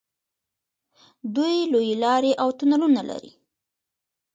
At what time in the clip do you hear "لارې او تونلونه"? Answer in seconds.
2.03-3.01